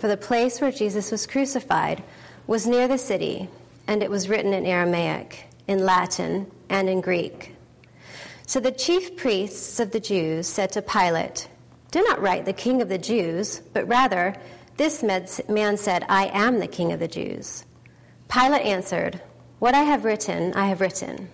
for 0.00 0.08
the 0.08 0.16
place 0.16 0.60
where 0.60 0.72
Jesus 0.72 1.12
was 1.12 1.26
crucified 1.26 2.02
was 2.46 2.66
near 2.66 2.88
the 2.88 2.96
city, 2.96 3.50
and 3.86 4.02
it 4.02 4.10
was 4.10 4.30
written 4.30 4.54
in 4.54 4.64
Aramaic, 4.64 5.44
in 5.68 5.84
Latin, 5.84 6.50
and 6.70 6.88
in 6.88 7.02
Greek. 7.02 7.54
So 8.46 8.60
the 8.60 8.72
chief 8.72 9.14
priests 9.16 9.78
of 9.78 9.90
the 9.90 10.00
Jews 10.00 10.46
said 10.46 10.72
to 10.72 10.80
Pilate, 10.80 11.48
Do 11.90 12.02
not 12.02 12.22
write 12.22 12.46
the 12.46 12.54
King 12.54 12.80
of 12.80 12.88
the 12.88 12.96
Jews, 12.96 13.60
but 13.74 13.86
rather, 13.86 14.34
this 14.78 15.02
man 15.02 15.76
said, 15.76 16.06
I 16.08 16.30
am 16.32 16.58
the 16.58 16.66
King 16.66 16.92
of 16.92 16.98
the 16.98 17.06
Jews. 17.06 17.66
Pilate 18.28 18.64
answered, 18.64 19.20
What 19.58 19.74
I 19.74 19.82
have 19.82 20.06
written, 20.06 20.54
I 20.54 20.68
have 20.68 20.80
written. 20.80 21.28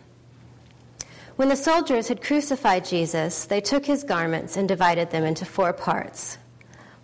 When 1.36 1.50
the 1.50 1.56
soldiers 1.56 2.08
had 2.08 2.20
crucified 2.20 2.84
Jesus, 2.84 3.44
they 3.44 3.60
took 3.60 3.86
his 3.86 4.02
garments 4.02 4.56
and 4.56 4.66
divided 4.66 5.10
them 5.10 5.22
into 5.22 5.44
four 5.44 5.72
parts 5.72 6.38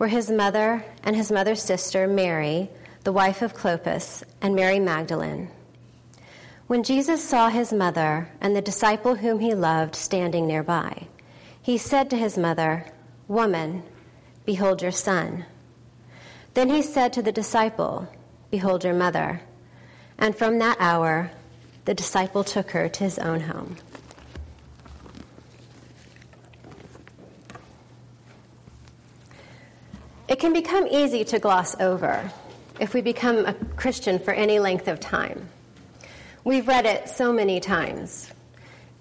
were 0.00 0.08
his 0.08 0.30
mother 0.30 0.82
and 1.04 1.14
his 1.14 1.30
mother's 1.30 1.62
sister, 1.62 2.08
Mary, 2.08 2.70
the 3.04 3.12
wife 3.12 3.42
of 3.42 3.54
Clopas, 3.54 4.24
and 4.40 4.56
Mary 4.56 4.80
Magdalene. 4.80 5.50
When 6.66 6.82
Jesus 6.82 7.22
saw 7.22 7.50
his 7.50 7.70
mother 7.70 8.30
and 8.40 8.56
the 8.56 8.62
disciple 8.62 9.16
whom 9.16 9.40
he 9.40 9.54
loved 9.54 9.94
standing 9.94 10.46
nearby, 10.46 11.06
he 11.60 11.76
said 11.76 12.08
to 12.10 12.16
his 12.16 12.38
mother, 12.38 12.86
Woman, 13.28 13.82
behold 14.46 14.80
your 14.80 14.90
son. 14.90 15.44
Then 16.54 16.70
he 16.70 16.80
said 16.80 17.12
to 17.12 17.22
the 17.22 17.30
disciple, 17.30 18.08
Behold 18.50 18.84
your 18.84 18.94
mother. 18.94 19.42
And 20.16 20.34
from 20.34 20.58
that 20.60 20.78
hour, 20.80 21.30
the 21.84 21.94
disciple 21.94 22.42
took 22.42 22.70
her 22.70 22.88
to 22.88 23.04
his 23.04 23.18
own 23.18 23.40
home. 23.40 23.76
It 30.30 30.38
can 30.38 30.52
become 30.52 30.86
easy 30.86 31.24
to 31.24 31.40
gloss 31.40 31.78
over 31.80 32.30
if 32.78 32.94
we 32.94 33.00
become 33.00 33.44
a 33.46 33.54
Christian 33.74 34.20
for 34.20 34.30
any 34.32 34.60
length 34.60 34.86
of 34.86 35.00
time. 35.00 35.48
We've 36.44 36.68
read 36.68 36.86
it 36.86 37.08
so 37.08 37.32
many 37.32 37.58
times. 37.58 38.30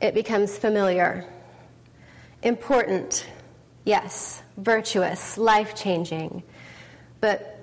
It 0.02 0.16
becomes 0.16 0.57
familiar. 0.57 1.25
Important, 2.41 3.28
yes. 3.85 4.41
Virtuous, 4.57 5.38
life 5.38 5.75
changing. 5.75 6.41
But 7.22 7.59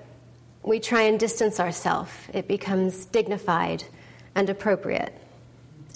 we 0.63 0.79
try 0.79 1.01
and 1.01 1.19
distance 1.19 1.59
ourselves. 1.59 2.13
It 2.33 2.47
becomes 2.47 3.03
dignified 3.07 3.83
and 4.33 4.49
appropriate. 4.49 5.13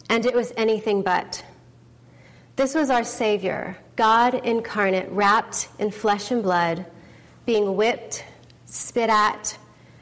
And 0.09 0.25
it 0.25 0.35
was 0.35 0.51
anything 0.57 1.03
but. 1.03 1.41
This 2.57 2.75
was 2.75 2.89
our 2.89 3.05
Savior, 3.05 3.77
God 3.95 4.33
incarnate, 4.33 5.07
wrapped 5.09 5.69
in 5.79 5.89
flesh 5.89 6.31
and 6.31 6.43
blood 6.43 6.85
being 7.45 7.75
whipped, 7.75 8.23
spit 8.65 9.09
at, 9.09 9.57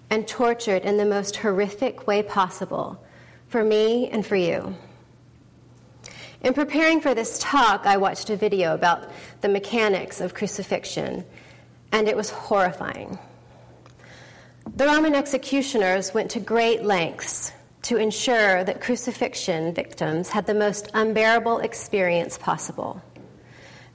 and 0.10 0.28
tortured 0.28 0.84
in 0.84 0.98
the 0.98 1.06
most 1.06 1.38
horrific 1.38 2.08
way 2.08 2.24
possible 2.24 3.04
for 3.48 3.64
me 3.64 4.10
and 4.10 4.26
for 4.26 4.36
you. 4.36 4.76
In 6.42 6.54
preparing 6.54 7.02
for 7.02 7.14
this 7.14 7.38
talk, 7.40 7.86
I 7.86 7.98
watched 7.98 8.30
a 8.30 8.36
video 8.36 8.74
about 8.74 9.10
the 9.42 9.50
mechanics 9.50 10.22
of 10.22 10.34
crucifixion, 10.34 11.26
and 11.92 12.08
it 12.08 12.16
was 12.16 12.30
horrifying. 12.30 13.20
The 14.76 14.86
Roman 14.86 15.16
executioners 15.16 16.14
went 16.14 16.32
to 16.32 16.40
great 16.40 16.84
lengths 16.84 17.52
to 17.84 17.98
ensure 17.98 18.64
that 18.64 18.82
crucifixion 18.82 19.74
victims 19.74 20.30
had 20.30 20.46
the 20.46 20.54
most 20.54 20.90
unbearable 20.94 21.60
experience 21.60 22.38
possible. 22.38 23.02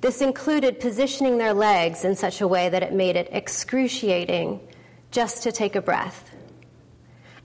This 0.04 0.20
included 0.20 0.80
positioning 0.80 1.38
their 1.38 1.54
legs 1.54 2.04
in 2.04 2.14
such 2.14 2.42
a 2.42 2.46
way 2.46 2.68
that 2.68 2.82
it 2.82 2.92
made 2.92 3.16
it 3.16 3.30
excruciating 3.32 4.60
just 5.10 5.42
to 5.44 5.50
take 5.50 5.76
a 5.76 5.80
breath, 5.80 6.30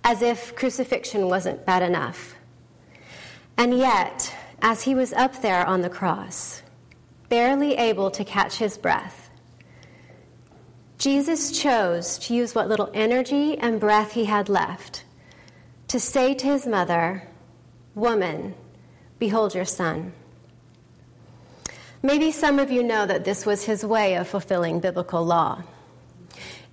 as 0.04 0.22
if 0.22 0.58
crucifixion 0.58 1.30
wasn't 1.30 1.66
bad 1.66 1.84
enough. 1.84 2.36
And 3.56 3.78
yet, 3.78 4.36
as 4.62 4.84
he 4.84 4.94
was 4.94 5.14
up 5.14 5.42
there 5.42 5.66
on 5.66 5.80
the 5.80 5.90
cross, 5.90 6.62
barely 7.30 7.76
able 7.76 8.12
to 8.12 8.26
catch 8.26 8.58
his 8.58 8.78
breath, 8.78 9.30
Jesus 10.98 11.58
chose 11.58 12.18
to 12.18 12.36
use 12.36 12.54
what 12.54 12.68
little 12.68 12.92
energy 12.94 13.58
and 13.58 13.80
breath 13.80 14.12
he 14.12 14.26
had 14.26 14.50
left 14.50 15.06
to 15.88 15.98
say 15.98 16.34
to 16.34 16.46
his 16.46 16.68
mother, 16.68 17.26
Woman, 17.96 18.54
behold 19.18 19.56
your 19.56 19.64
son. 19.64 20.12
Maybe 22.02 22.32
some 22.32 22.60
of 22.60 22.72
you 22.72 22.82
know 22.82 23.06
that 23.06 23.26
this 23.26 23.46
was 23.46 23.66
his 23.66 23.84
way 23.84 24.16
of 24.16 24.28
fulfilling 24.28 24.80
biblical 24.80 25.26
law, 25.26 25.64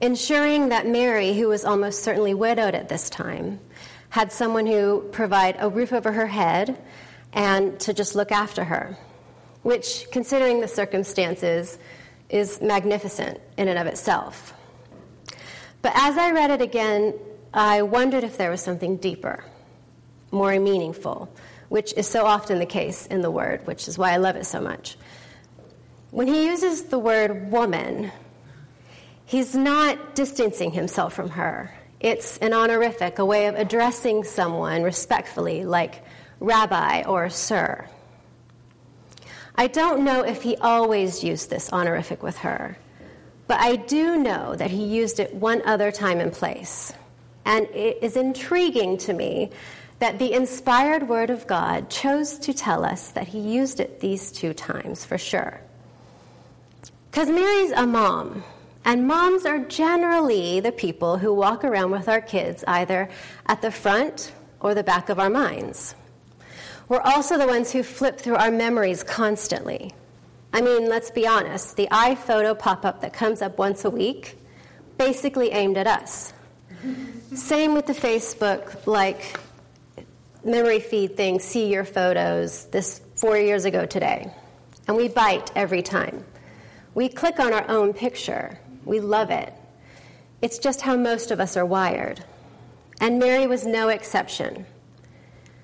ensuring 0.00 0.68
that 0.68 0.86
Mary, 0.86 1.34
who 1.34 1.48
was 1.48 1.64
almost 1.64 2.04
certainly 2.04 2.32
widowed 2.32 2.76
at 2.76 2.88
this 2.88 3.10
time, 3.10 3.58
had 4.08 4.30
someone 4.30 4.66
who 4.66 5.00
provide 5.10 5.56
a 5.58 5.68
roof 5.68 5.92
over 5.92 6.12
her 6.12 6.28
head 6.28 6.80
and 7.32 7.78
to 7.80 7.92
just 7.92 8.14
look 8.14 8.30
after 8.30 8.62
her, 8.62 8.96
which, 9.62 10.06
considering 10.12 10.60
the 10.60 10.68
circumstances, 10.68 11.76
is 12.28 12.60
magnificent 12.60 13.40
in 13.56 13.66
and 13.66 13.80
of 13.80 13.88
itself. 13.88 14.54
But 15.82 15.90
as 15.96 16.16
I 16.16 16.30
read 16.30 16.52
it 16.52 16.62
again, 16.62 17.14
I 17.52 17.82
wondered 17.82 18.22
if 18.22 18.38
there 18.38 18.50
was 18.50 18.60
something 18.60 18.96
deeper, 18.96 19.44
more 20.30 20.56
meaningful, 20.60 21.28
which 21.68 21.92
is 21.94 22.06
so 22.06 22.24
often 22.24 22.58
the 22.58 22.66
case 22.66 23.06
in 23.06 23.22
the 23.22 23.30
Word, 23.30 23.66
which 23.66 23.88
is 23.88 23.98
why 23.98 24.12
I 24.12 24.16
love 24.16 24.36
it 24.36 24.46
so 24.46 24.60
much. 24.60 24.96
When 26.10 26.28
he 26.28 26.46
uses 26.46 26.84
the 26.84 26.98
word 26.98 27.50
woman, 27.50 28.10
he's 29.26 29.54
not 29.54 30.14
distancing 30.14 30.70
himself 30.70 31.12
from 31.12 31.30
her. 31.30 31.74
It's 32.00 32.38
an 32.38 32.52
honorific, 32.52 33.18
a 33.18 33.24
way 33.24 33.48
of 33.48 33.54
addressing 33.54 34.24
someone 34.24 34.82
respectfully, 34.82 35.64
like 35.64 36.02
rabbi 36.40 37.02
or 37.02 37.28
sir. 37.28 37.86
I 39.56 39.66
don't 39.66 40.04
know 40.04 40.22
if 40.22 40.42
he 40.42 40.56
always 40.56 41.24
used 41.24 41.50
this 41.50 41.72
honorific 41.72 42.22
with 42.22 42.38
her, 42.38 42.78
but 43.46 43.58
I 43.60 43.76
do 43.76 44.16
know 44.16 44.54
that 44.54 44.70
he 44.70 44.84
used 44.84 45.18
it 45.18 45.34
one 45.34 45.60
other 45.66 45.90
time 45.90 46.20
and 46.20 46.32
place. 46.32 46.92
And 47.44 47.66
it 47.74 47.98
is 48.02 48.16
intriguing 48.16 48.96
to 48.98 49.12
me 49.12 49.50
that 49.98 50.18
the 50.18 50.32
inspired 50.32 51.08
Word 51.08 51.30
of 51.30 51.46
God 51.46 51.88
chose 51.88 52.38
to 52.40 52.52
tell 52.52 52.84
us 52.84 53.10
that 53.10 53.28
he 53.28 53.38
used 53.38 53.80
it 53.80 54.00
these 54.00 54.30
two 54.30 54.52
times 54.52 55.04
for 55.04 55.16
sure. 55.16 55.60
Because 57.10 57.28
Mary's 57.28 57.72
a 57.72 57.86
mom, 57.86 58.44
and 58.84 59.06
moms 59.06 59.46
are 59.46 59.58
generally 59.58 60.60
the 60.60 60.72
people 60.72 61.16
who 61.16 61.32
walk 61.32 61.64
around 61.64 61.90
with 61.90 62.08
our 62.08 62.20
kids 62.20 62.62
either 62.68 63.08
at 63.46 63.62
the 63.62 63.70
front 63.70 64.32
or 64.60 64.74
the 64.74 64.84
back 64.84 65.08
of 65.08 65.18
our 65.18 65.30
minds. 65.30 65.94
We're 66.88 67.00
also 67.00 67.38
the 67.38 67.46
ones 67.46 67.72
who 67.72 67.82
flip 67.82 68.18
through 68.18 68.36
our 68.36 68.50
memories 68.50 69.02
constantly. 69.02 69.92
I 70.52 70.60
mean, 70.60 70.88
let's 70.88 71.10
be 71.10 71.26
honest, 71.26 71.76
the 71.76 71.88
iPhoto 71.90 72.56
pop 72.56 72.84
up 72.84 73.00
that 73.00 73.12
comes 73.12 73.42
up 73.42 73.58
once 73.58 73.84
a 73.84 73.90
week 73.90 74.38
basically 74.98 75.50
aimed 75.50 75.76
at 75.78 75.86
us. 75.86 76.32
Same 77.34 77.74
with 77.74 77.86
the 77.86 77.92
Facebook, 77.92 78.86
like 78.86 79.38
memory 80.46 80.80
feed 80.80 81.16
thing, 81.16 81.40
see 81.40 81.70
your 81.70 81.84
photos, 81.84 82.66
this 82.66 83.00
four 83.16 83.36
years 83.36 83.64
ago 83.64 83.84
today. 83.84 84.32
And 84.86 84.96
we 84.96 85.08
bite 85.08 85.50
every 85.56 85.82
time. 85.82 86.24
We 86.94 87.08
click 87.08 87.40
on 87.40 87.52
our 87.52 87.68
own 87.68 87.92
picture, 87.92 88.58
we 88.84 89.00
love 89.00 89.30
it. 89.30 89.52
It's 90.40 90.58
just 90.58 90.82
how 90.82 90.96
most 90.96 91.30
of 91.30 91.40
us 91.40 91.56
are 91.56 91.66
wired. 91.66 92.24
And 93.00 93.18
Mary 93.18 93.46
was 93.46 93.66
no 93.66 93.88
exception. 93.88 94.64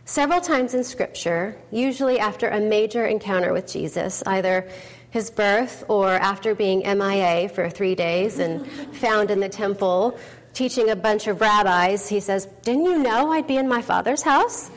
Several 0.04 0.40
times 0.40 0.74
in 0.74 0.82
Scripture, 0.82 1.56
usually 1.70 2.18
after 2.18 2.48
a 2.48 2.60
major 2.60 3.06
encounter 3.06 3.52
with 3.52 3.70
Jesus, 3.70 4.22
either 4.26 4.68
his 5.10 5.30
birth 5.30 5.84
or 5.88 6.10
after 6.10 6.54
being 6.54 6.80
MIA 6.80 7.48
for 7.48 7.70
three 7.70 7.94
days 7.94 8.38
and 8.38 8.66
found 8.96 9.30
in 9.30 9.40
the 9.40 9.48
temple 9.48 10.18
teaching 10.52 10.90
a 10.90 10.96
bunch 10.96 11.26
of 11.26 11.40
rabbis, 11.40 12.08
he 12.08 12.20
says, 12.20 12.46
Didn't 12.62 12.84
you 12.84 12.98
know 12.98 13.32
I'd 13.32 13.46
be 13.46 13.56
in 13.56 13.68
my 13.68 13.82
father's 13.82 14.22
house? 14.22 14.70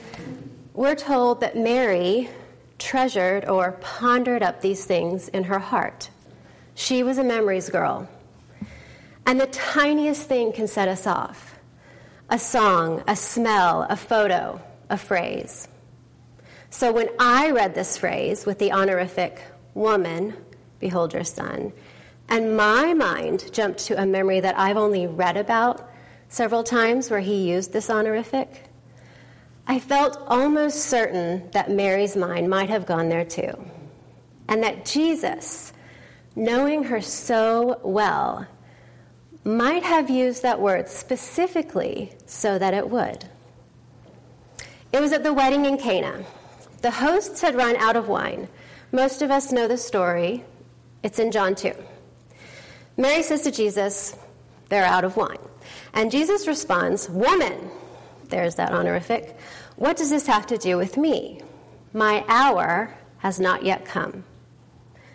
We're 0.73 0.95
told 0.95 1.41
that 1.41 1.57
Mary 1.57 2.29
treasured 2.77 3.45
or 3.45 3.73
pondered 3.81 4.43
up 4.43 4.61
these 4.61 4.85
things 4.85 5.29
in 5.29 5.45
her 5.45 5.59
heart. 5.59 6.09
She 6.75 7.03
was 7.03 7.17
a 7.17 7.23
memories 7.23 7.69
girl. 7.69 8.09
And 9.25 9.39
the 9.39 9.47
tiniest 9.47 10.27
thing 10.27 10.51
can 10.51 10.67
set 10.67 10.87
us 10.87 11.07
off 11.07 11.53
a 12.29 12.39
song, 12.39 13.03
a 13.07 13.15
smell, 13.15 13.85
a 13.87 13.95
photo, 13.95 14.59
a 14.89 14.97
phrase. 14.97 15.67
So 16.71 16.91
when 16.91 17.07
I 17.19 17.51
read 17.51 17.75
this 17.75 17.97
phrase 17.97 18.45
with 18.45 18.59
the 18.59 18.71
honorific 18.71 19.41
woman, 19.75 20.35
behold 20.79 21.13
your 21.13 21.23
son, 21.23 21.71
and 22.29 22.57
my 22.57 22.93
mind 22.93 23.51
jumped 23.53 23.79
to 23.85 24.01
a 24.01 24.05
memory 24.05 24.39
that 24.39 24.57
I've 24.57 24.77
only 24.77 25.07
read 25.07 25.37
about 25.37 25.89
several 26.29 26.63
times 26.63 27.09
where 27.09 27.19
he 27.19 27.49
used 27.49 27.71
this 27.71 27.89
honorific, 27.89 28.65
I 29.67 29.79
felt 29.79 30.21
almost 30.27 30.85
certain 30.85 31.49
that 31.51 31.71
Mary's 31.71 32.15
mind 32.15 32.49
might 32.49 32.69
have 32.69 32.85
gone 32.85 33.09
there 33.09 33.25
too. 33.25 33.53
And 34.47 34.63
that 34.63 34.85
Jesus, 34.85 35.73
knowing 36.35 36.83
her 36.83 37.01
so 37.01 37.79
well, 37.83 38.47
might 39.43 39.83
have 39.83 40.09
used 40.09 40.41
that 40.41 40.59
word 40.59 40.89
specifically 40.89 42.11
so 42.25 42.57
that 42.57 42.73
it 42.73 42.89
would. 42.89 43.25
It 44.91 44.99
was 44.99 45.11
at 45.11 45.23
the 45.23 45.33
wedding 45.33 45.65
in 45.65 45.77
Cana. 45.77 46.23
The 46.81 46.91
hosts 46.91 47.41
had 47.41 47.55
run 47.55 47.75
out 47.77 47.95
of 47.95 48.07
wine. 48.07 48.47
Most 48.91 49.21
of 49.21 49.31
us 49.31 49.51
know 49.51 49.67
the 49.67 49.77
story. 49.77 50.43
It's 51.03 51.19
in 51.19 51.31
John 51.31 51.55
2. 51.55 51.73
Mary 52.97 53.23
says 53.23 53.41
to 53.41 53.51
Jesus, 53.51 54.15
They're 54.69 54.85
out 54.85 55.03
of 55.03 55.17
wine. 55.17 55.37
And 55.93 56.11
Jesus 56.11 56.47
responds, 56.47 57.09
Woman, 57.09 57.69
there's 58.29 58.55
that 58.55 58.71
honorific, 58.71 59.37
what 59.75 59.97
does 59.97 60.09
this 60.09 60.27
have 60.27 60.47
to 60.47 60.57
do 60.57 60.77
with 60.77 60.97
me? 60.97 61.41
My 61.93 62.23
hour 62.27 62.93
has 63.17 63.39
not 63.39 63.63
yet 63.63 63.85
come. 63.85 64.23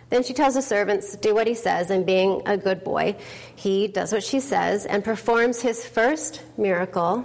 Then 0.09 0.23
she 0.23 0.33
tells 0.33 0.55
the 0.55 0.61
servants, 0.61 1.15
Do 1.15 1.33
what 1.33 1.47
he 1.47 1.55
says, 1.55 1.89
and 1.89 2.05
being 2.05 2.41
a 2.45 2.57
good 2.57 2.83
boy, 2.83 3.15
he 3.55 3.87
does 3.87 4.11
what 4.11 4.23
she 4.23 4.39
says 4.41 4.85
and 4.85 5.03
performs 5.03 5.61
his 5.61 5.85
first 5.85 6.43
miracle, 6.57 7.19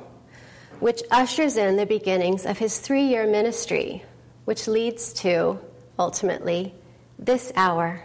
which 0.79 1.03
ushers 1.11 1.57
in 1.57 1.77
the 1.77 1.87
beginnings 1.87 2.47
of 2.47 2.59
his 2.59 2.79
three 2.79 3.05
year 3.05 3.27
ministry, 3.27 4.05
which 4.45 4.69
leads 4.69 5.13
to, 5.15 5.59
ultimately, 5.99 6.75
this 7.19 7.53
hour. 7.57 8.03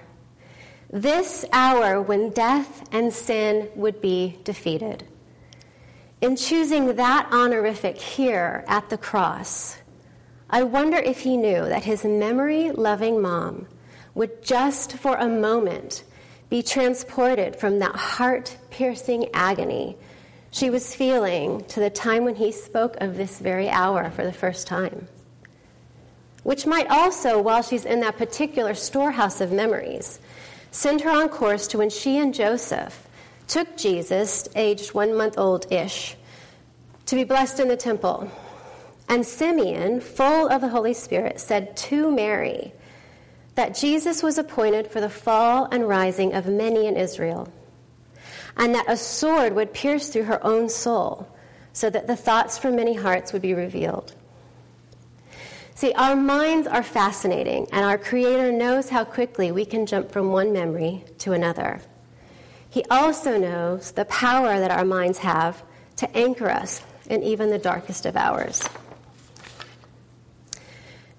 This 0.92 1.46
hour 1.54 2.02
when 2.02 2.32
death 2.32 2.88
and 2.92 3.14
sin 3.14 3.70
would 3.76 4.02
be 4.02 4.38
defeated. 4.44 5.06
In 6.20 6.36
choosing 6.36 6.96
that 6.96 7.30
honorific 7.32 7.98
here 7.98 8.64
at 8.68 8.90
the 8.90 8.98
cross, 8.98 9.78
I 10.50 10.64
wonder 10.64 10.98
if 10.98 11.22
he 11.22 11.38
knew 11.38 11.66
that 11.66 11.86
his 11.86 12.04
memory 12.04 12.72
loving 12.72 13.22
mom 13.22 13.68
would 14.14 14.44
just 14.44 14.94
for 14.94 15.16
a 15.16 15.30
moment 15.30 16.04
be 16.50 16.62
transported 16.62 17.56
from 17.56 17.80
that 17.80 17.96
heart 17.96 18.58
piercing 18.70 19.30
agony 19.34 19.98
she 20.52 20.70
was 20.70 20.94
feeling 20.94 21.64
to 21.66 21.80
the 21.80 21.90
time 21.90 22.26
when 22.26 22.36
he 22.36 22.52
spoke 22.52 22.98
of 23.00 23.16
this 23.16 23.40
very 23.40 23.70
hour 23.70 24.12
for 24.12 24.26
the 24.26 24.34
first 24.34 24.68
time. 24.68 25.08
Which 26.44 26.66
might 26.66 26.88
also, 26.88 27.42
while 27.42 27.62
she's 27.62 27.86
in 27.86 28.02
that 28.02 28.18
particular 28.18 28.74
storehouse 28.74 29.40
of 29.40 29.54
memories, 29.54 30.20
send 30.72 31.02
her 31.02 31.12
on 31.12 31.30
course 31.30 31.68
to 31.68 31.78
when 31.78 31.90
she 31.90 32.18
and 32.18 32.34
Joseph 32.34 33.08
took 33.48 33.78
Jesus, 33.78 34.48
aged 34.56 34.94
one 34.94 35.16
month 35.16 35.38
old 35.38 35.72
ish, 35.72 36.16
to 37.06 37.16
be 37.16 37.26
blessed 37.26 37.60
in 37.60 37.68
the 37.68 37.76
temple. 37.76 38.32
And 39.10 39.26
Simeon, 39.26 40.00
full 40.00 40.48
of 40.48 40.62
the 40.62 40.70
Holy 40.70 40.94
Spirit, 40.94 41.40
said 41.42 41.76
to 41.76 42.10
Mary, 42.10 42.72
that 43.56 43.76
Jesus 43.76 44.24
was 44.24 44.38
appointed 44.38 44.88
for 44.88 45.02
the 45.02 45.10
fall 45.10 45.68
and 45.70 45.86
rising 45.88 46.34
of 46.34 46.48
many 46.48 46.88
in 46.88 46.96
Israel, 46.96 47.52
and 48.56 48.74
that 48.74 48.90
a 48.90 48.96
sword 48.96 49.54
would 49.54 49.74
pierce 49.74 50.08
through 50.08 50.24
her 50.24 50.42
own 50.46 50.70
soul, 50.70 51.28
so 51.74 51.90
that 51.90 52.08
the 52.08 52.16
thoughts 52.16 52.58
from 52.58 52.78
many 52.78 52.94
hearts 52.94 53.34
would 53.34 53.42
be 53.42 53.54
revealed. 53.54 54.16
See, 55.82 55.94
our 55.94 56.16
minds 56.16 56.68
are 56.68 56.84
fascinating, 56.84 57.68
and 57.72 57.84
our 57.84 57.98
Creator 57.98 58.52
knows 58.52 58.90
how 58.90 59.04
quickly 59.04 59.52
we 59.52 59.66
can 59.66 59.88
jump 59.88 60.12
from 60.12 60.32
one 60.32 60.54
memory 60.54 61.04
to 61.18 61.32
another. 61.32 61.82
He 62.70 62.84
also 62.92 63.40
knows 63.40 63.90
the 63.90 64.06
power 64.06 64.60
that 64.60 64.70
our 64.70 64.86
minds 64.86 65.18
have 65.18 65.64
to 65.96 66.16
anchor 66.16 66.52
us 66.52 66.84
in 67.10 67.24
even 67.24 67.50
the 67.50 67.58
darkest 67.58 68.06
of 68.06 68.16
hours. 68.16 68.70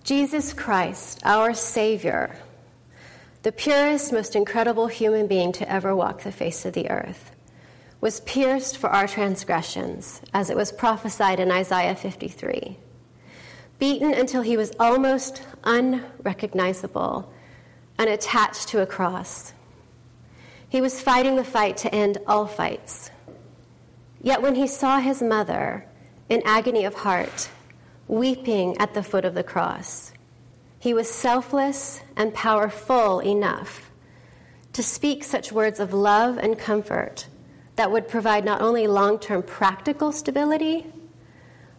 Jesus 0.04 0.52
Christ, 0.52 1.20
our 1.24 1.54
Savior, 1.54 2.36
the 3.42 3.50
purest, 3.50 4.12
most 4.12 4.36
incredible 4.36 4.86
human 4.86 5.26
being 5.26 5.50
to 5.54 5.68
ever 5.68 5.96
walk 5.96 6.22
the 6.22 6.30
face 6.30 6.64
of 6.64 6.72
the 6.72 6.88
earth, 6.88 7.32
was 8.00 8.20
pierced 8.20 8.78
for 8.78 8.90
our 8.90 9.08
transgressions, 9.08 10.22
as 10.32 10.50
it 10.50 10.56
was 10.56 10.70
prophesied 10.70 11.40
in 11.40 11.50
Isaiah 11.50 11.96
53, 11.96 12.78
beaten 13.82 14.14
until 14.14 14.42
he 14.42 14.56
was 14.56 14.70
almost 14.78 15.42
unrecognizable 15.64 17.28
and 17.98 18.08
attached 18.08 18.68
to 18.68 18.80
a 18.80 18.86
cross. 18.86 19.52
He 20.68 20.80
was 20.80 21.02
fighting 21.02 21.34
the 21.34 21.42
fight 21.42 21.78
to 21.78 21.92
end 21.92 22.18
all 22.28 22.46
fights. 22.46 23.10
Yet 24.22 24.40
when 24.40 24.54
he 24.54 24.68
saw 24.68 25.00
his 25.00 25.20
mother 25.20 25.84
in 26.28 26.42
agony 26.44 26.84
of 26.84 26.94
heart, 26.94 27.50
weeping 28.06 28.78
at 28.78 28.94
the 28.94 29.02
foot 29.02 29.24
of 29.24 29.34
the 29.34 29.42
cross. 29.42 30.12
He 30.78 30.94
was 30.94 31.10
selfless 31.10 32.02
and 32.16 32.32
powerful 32.32 33.18
enough 33.18 33.90
to 34.74 34.82
speak 34.84 35.24
such 35.24 35.50
words 35.50 35.80
of 35.80 35.92
love 35.92 36.38
and 36.38 36.56
comfort 36.56 37.26
that 37.74 37.90
would 37.90 38.06
provide 38.06 38.44
not 38.44 38.60
only 38.62 38.86
long 38.86 39.18
term 39.18 39.42
practical 39.42 40.12
stability, 40.12 40.86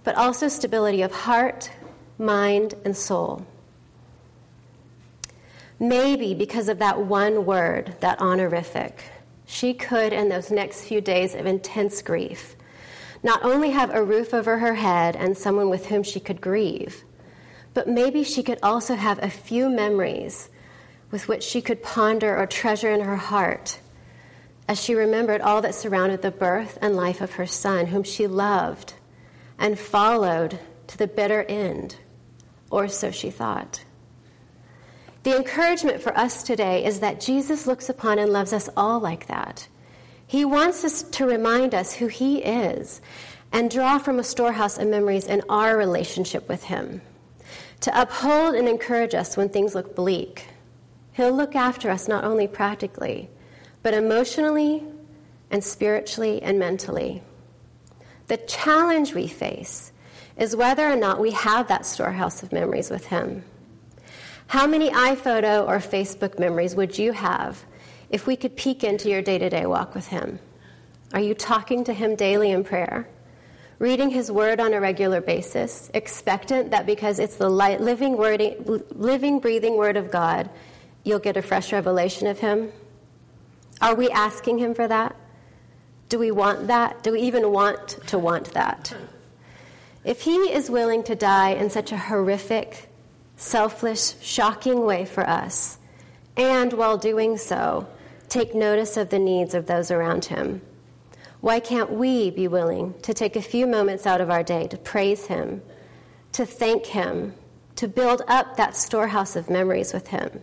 but 0.03 0.15
also 0.15 0.49
stability 0.49 1.01
of 1.01 1.13
heart, 1.13 1.71
mind, 2.17 2.75
and 2.85 2.95
soul. 2.95 3.45
Maybe 5.79 6.33
because 6.33 6.69
of 6.69 6.79
that 6.79 7.01
one 7.01 7.45
word, 7.45 7.95
that 7.99 8.19
honorific, 8.19 9.03
she 9.45 9.73
could, 9.73 10.13
in 10.13 10.29
those 10.29 10.51
next 10.51 10.85
few 10.85 11.01
days 11.01 11.35
of 11.35 11.45
intense 11.45 12.01
grief, 12.01 12.55
not 13.21 13.43
only 13.43 13.71
have 13.71 13.93
a 13.93 14.03
roof 14.03 14.33
over 14.33 14.59
her 14.59 14.75
head 14.75 15.15
and 15.15 15.37
someone 15.37 15.69
with 15.69 15.87
whom 15.87 16.03
she 16.03 16.19
could 16.19 16.41
grieve, 16.41 17.03
but 17.73 17.87
maybe 17.87 18.23
she 18.23 18.43
could 18.43 18.59
also 18.61 18.95
have 18.95 19.21
a 19.21 19.29
few 19.29 19.69
memories 19.69 20.49
with 21.11 21.27
which 21.27 21.43
she 21.43 21.61
could 21.61 21.83
ponder 21.83 22.37
or 22.37 22.45
treasure 22.45 22.91
in 22.91 23.01
her 23.01 23.15
heart 23.15 23.79
as 24.67 24.81
she 24.81 24.95
remembered 24.95 25.41
all 25.41 25.61
that 25.61 25.75
surrounded 25.75 26.21
the 26.21 26.31
birth 26.31 26.77
and 26.81 26.95
life 26.95 27.21
of 27.21 27.33
her 27.33 27.45
son, 27.45 27.87
whom 27.87 28.03
she 28.03 28.27
loved 28.27 28.93
and 29.59 29.77
followed 29.77 30.59
to 30.87 30.97
the 30.97 31.07
bitter 31.07 31.43
end, 31.43 31.97
or 32.73 32.87
so 32.87 33.11
she 33.11 33.29
thought. 33.29 33.83
The 35.21 35.37
encouragement 35.37 36.01
for 36.01 36.17
us 36.17 36.43
today 36.43 36.83
is 36.83 36.99
that 36.99 37.21
Jesus 37.21 37.65
looks 37.65 37.87
upon 37.87 38.19
and 38.19 38.33
loves 38.33 38.51
us 38.51 38.69
all 38.75 38.99
like 38.99 39.27
that. 39.27 39.67
He 40.27 40.43
wants 40.43 40.83
us 40.83 41.03
to 41.03 41.25
remind 41.25 41.73
us 41.73 41.93
who 41.93 42.07
He 42.07 42.39
is 42.39 42.99
and 43.53 43.71
draw 43.71 43.99
from 43.99 44.19
a 44.19 44.23
storehouse 44.23 44.77
of 44.77 44.87
memories 44.87 45.27
in 45.27 45.43
our 45.47 45.77
relationship 45.77 46.49
with 46.49 46.63
Him. 46.63 47.01
To 47.81 48.01
uphold 48.01 48.55
and 48.55 48.67
encourage 48.67 49.13
us 49.13 49.37
when 49.37 49.49
things 49.49 49.75
look 49.75 49.95
bleak. 49.95 50.45
He'll 51.13 51.31
look 51.31 51.55
after 51.55 51.89
us 51.89 52.07
not 52.07 52.25
only 52.25 52.47
practically, 52.47 53.29
but 53.81 53.93
emotionally 53.93 54.83
and 55.51 55.63
spiritually 55.63 56.41
and 56.41 56.57
mentally. 56.57 57.21
The 58.27 58.37
challenge 58.37 59.13
we 59.13 59.27
face 59.27 59.92
is 60.37 60.55
whether 60.55 60.89
or 60.89 60.95
not 60.95 61.19
we 61.19 61.31
have 61.31 61.67
that 61.67 61.85
storehouse 61.85 62.43
of 62.43 62.51
memories 62.51 62.89
with 62.89 63.05
Him. 63.05 63.43
How 64.47 64.67
many 64.67 64.89
iPhoto 64.89 65.67
or 65.67 65.77
Facebook 65.77 66.39
memories 66.39 66.75
would 66.75 66.97
you 66.97 67.11
have 67.11 67.63
if 68.09 68.27
we 68.27 68.35
could 68.35 68.55
peek 68.55 68.83
into 68.83 69.09
your 69.09 69.21
day 69.21 69.37
to 69.37 69.49
day 69.49 69.65
walk 69.65 69.95
with 69.95 70.07
Him? 70.07 70.39
Are 71.13 71.19
you 71.19 71.33
talking 71.33 71.83
to 71.85 71.93
Him 71.93 72.15
daily 72.15 72.51
in 72.51 72.63
prayer? 72.63 73.07
Reading 73.79 74.09
His 74.09 74.31
Word 74.31 74.59
on 74.59 74.73
a 74.73 74.79
regular 74.79 75.21
basis, 75.21 75.91
expectant 75.93 76.71
that 76.71 76.85
because 76.85 77.19
it's 77.19 77.35
the 77.35 77.49
light, 77.49 77.81
living, 77.81 78.15
living, 78.15 79.39
breathing 79.39 79.77
Word 79.77 79.97
of 79.97 80.09
God, 80.11 80.49
you'll 81.03 81.19
get 81.19 81.37
a 81.37 81.41
fresh 81.41 81.73
revelation 81.73 82.27
of 82.27 82.39
Him? 82.39 82.71
Are 83.81 83.95
we 83.95 84.09
asking 84.09 84.59
Him 84.59 84.73
for 84.73 84.87
that? 84.87 85.15
Do 86.09 86.19
we 86.19 86.31
want 86.31 86.67
that? 86.67 87.03
Do 87.03 87.11
we 87.11 87.21
even 87.21 87.51
want 87.51 87.97
to 88.07 88.19
want 88.19 88.53
that? 88.53 88.95
If 90.03 90.21
He 90.21 90.35
is 90.35 90.69
willing 90.69 91.03
to 91.03 91.15
die 91.15 91.51
in 91.51 91.69
such 91.69 91.91
a 91.91 91.97
horrific, 91.97 92.89
selfless, 93.37 94.15
shocking 94.21 94.85
way 94.85 95.05
for 95.05 95.27
us, 95.27 95.77
and 96.35 96.73
while 96.73 96.97
doing 96.97 97.37
so, 97.37 97.87
take 98.27 98.55
notice 98.55 98.97
of 98.97 99.09
the 99.09 99.19
needs 99.19 99.53
of 99.53 99.67
those 99.67 99.91
around 99.91 100.25
Him, 100.25 100.61
why 101.39 101.59
can't 101.59 101.91
we 101.91 102.31
be 102.31 102.47
willing 102.47 102.93
to 103.01 103.13
take 103.13 103.35
a 103.35 103.41
few 103.41 103.67
moments 103.67 104.05
out 104.05 104.21
of 104.21 104.29
our 104.29 104.43
day 104.43 104.67
to 104.67 104.77
praise 104.77 105.25
Him, 105.25 105.61
to 106.31 106.45
thank 106.45 106.85
Him, 106.85 107.33
to 107.75 107.87
build 107.87 108.21
up 108.27 108.55
that 108.57 108.75
storehouse 108.75 109.35
of 109.35 109.49
memories 109.49 109.93
with 109.93 110.07
Him? 110.07 110.41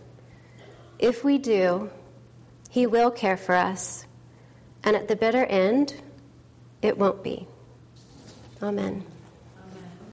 If 0.99 1.23
we 1.23 1.37
do, 1.37 1.89
He 2.69 2.87
will 2.87 3.11
care 3.11 3.37
for 3.37 3.55
us, 3.55 4.05
and 4.83 4.95
at 4.95 5.07
the 5.07 5.15
bitter 5.15 5.45
end, 5.45 5.95
it 6.81 6.97
won't 6.97 7.23
be. 7.23 7.47
Amen. 8.61 9.03